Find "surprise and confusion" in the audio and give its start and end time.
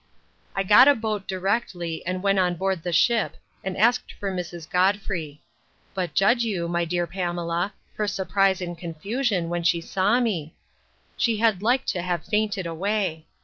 8.07-9.47